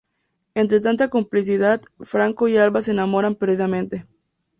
Entre 0.55 0.79
tanta 0.81 1.09
complicidad, 1.11 1.83
Franco 1.99 2.47
y 2.47 2.57
Alba 2.57 2.81
se 2.81 2.89
enamoran 2.89 3.35
perdidamente. 3.35 4.07